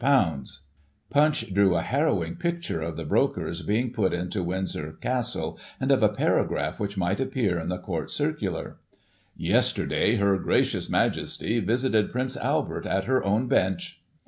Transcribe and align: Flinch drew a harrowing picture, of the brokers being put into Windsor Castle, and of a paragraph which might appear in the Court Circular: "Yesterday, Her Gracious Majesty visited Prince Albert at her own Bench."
Flinch 1.11 1.53
drew 1.53 1.75
a 1.75 1.83
harrowing 1.83 2.35
picture, 2.35 2.81
of 2.81 2.95
the 2.97 3.05
brokers 3.05 3.61
being 3.61 3.93
put 3.93 4.13
into 4.13 4.41
Windsor 4.43 4.93
Castle, 4.99 5.59
and 5.79 5.91
of 5.91 6.01
a 6.01 6.09
paragraph 6.09 6.79
which 6.79 6.97
might 6.97 7.19
appear 7.19 7.59
in 7.59 7.69
the 7.69 7.77
Court 7.77 8.09
Circular: 8.09 8.77
"Yesterday, 9.37 10.15
Her 10.15 10.39
Gracious 10.39 10.89
Majesty 10.89 11.59
visited 11.59 12.11
Prince 12.11 12.35
Albert 12.35 12.87
at 12.87 13.03
her 13.03 13.23
own 13.23 13.47
Bench." 13.47 14.01